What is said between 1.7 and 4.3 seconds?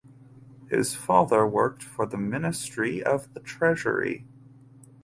for the Ministry of the Treasury.